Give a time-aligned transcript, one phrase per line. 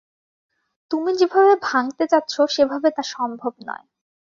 [0.91, 3.85] তুমি যেভাবে ভাঙতে চাচ্ছ সেভাবে তা সম্ভব নয়।